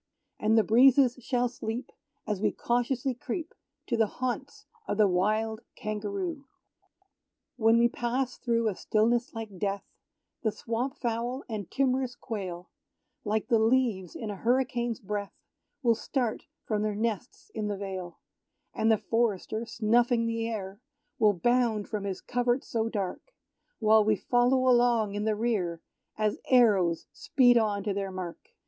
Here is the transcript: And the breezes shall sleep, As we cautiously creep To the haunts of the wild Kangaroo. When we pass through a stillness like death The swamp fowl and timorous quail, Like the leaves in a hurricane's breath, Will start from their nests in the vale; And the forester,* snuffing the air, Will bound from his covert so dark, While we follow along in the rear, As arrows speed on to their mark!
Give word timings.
And 0.39 0.57
the 0.57 0.63
breezes 0.63 1.19
shall 1.21 1.47
sleep, 1.47 1.91
As 2.25 2.41
we 2.41 2.51
cautiously 2.51 3.13
creep 3.13 3.53
To 3.85 3.95
the 3.95 4.07
haunts 4.07 4.65
of 4.87 4.97
the 4.97 5.07
wild 5.07 5.61
Kangaroo. 5.75 6.45
When 7.55 7.77
we 7.77 7.87
pass 7.87 8.39
through 8.39 8.67
a 8.67 8.73
stillness 8.75 9.35
like 9.35 9.59
death 9.59 9.83
The 10.41 10.51
swamp 10.51 10.95
fowl 10.97 11.43
and 11.47 11.69
timorous 11.69 12.15
quail, 12.15 12.71
Like 13.23 13.47
the 13.49 13.59
leaves 13.59 14.15
in 14.15 14.31
a 14.31 14.35
hurricane's 14.37 14.99
breath, 14.99 15.35
Will 15.83 15.93
start 15.93 16.47
from 16.65 16.81
their 16.81 16.95
nests 16.95 17.51
in 17.53 17.67
the 17.67 17.77
vale; 17.77 18.17
And 18.73 18.91
the 18.91 18.97
forester,* 18.97 19.67
snuffing 19.67 20.25
the 20.25 20.47
air, 20.47 20.79
Will 21.19 21.33
bound 21.33 21.87
from 21.87 22.05
his 22.05 22.21
covert 22.21 22.63
so 22.63 22.89
dark, 22.89 23.35
While 23.77 24.03
we 24.03 24.15
follow 24.15 24.67
along 24.67 25.13
in 25.13 25.25
the 25.25 25.35
rear, 25.35 25.79
As 26.17 26.39
arrows 26.49 27.05
speed 27.13 27.55
on 27.55 27.83
to 27.83 27.93
their 27.93 28.09
mark! 28.09 28.39